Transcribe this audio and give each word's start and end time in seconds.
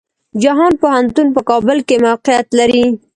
جهان 0.43 0.73
پوهنتون 0.81 1.27
په 1.35 1.41
کابل 1.49 1.77
کې 1.87 1.95
موقيعت 2.05 2.47
لري. 2.59 2.85